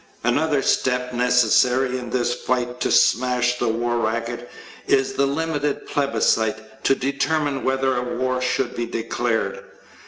Another 0.23 0.63
step 0.63 1.13
necessary 1.13 1.99
in 1.99 2.09
this 2.09 2.33
fight 2.33 2.79
to 2.81 2.89
smash 2.91 3.59
the 3.59 3.67
war 3.67 3.97
racket 3.99 4.49
is 4.87 5.13
the 5.13 5.27
limited 5.27 5.85
plebiscite 5.85 6.83
to 6.85 6.95
determine 6.95 7.63
whether 7.63 7.95
a 7.95 8.17
war 8.17 8.41
should 8.41 8.75
be 8.75 8.87
declared. 8.87 9.63